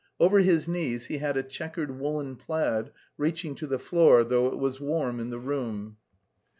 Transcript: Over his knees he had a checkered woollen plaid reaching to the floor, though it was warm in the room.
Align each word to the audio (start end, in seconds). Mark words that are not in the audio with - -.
Over 0.19 0.39
his 0.39 0.67
knees 0.67 1.05
he 1.05 1.19
had 1.19 1.37
a 1.37 1.43
checkered 1.43 1.99
woollen 1.99 2.35
plaid 2.35 2.91
reaching 3.19 3.53
to 3.53 3.67
the 3.67 3.77
floor, 3.77 4.23
though 4.23 4.47
it 4.47 4.57
was 4.57 4.79
warm 4.81 5.19
in 5.19 5.29
the 5.29 5.37
room. 5.37 5.97